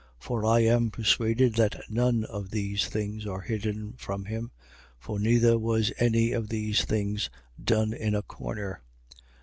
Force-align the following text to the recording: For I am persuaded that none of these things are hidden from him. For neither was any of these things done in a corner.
For 0.17 0.43
I 0.47 0.61
am 0.61 0.89
persuaded 0.89 1.53
that 1.57 1.83
none 1.87 2.23
of 2.25 2.49
these 2.49 2.87
things 2.87 3.27
are 3.27 3.41
hidden 3.41 3.93
from 3.99 4.25
him. 4.25 4.49
For 4.97 5.19
neither 5.19 5.59
was 5.59 5.93
any 5.99 6.31
of 6.31 6.49
these 6.49 6.83
things 6.83 7.29
done 7.63 7.93
in 7.93 8.15
a 8.15 8.23
corner. 8.23 8.81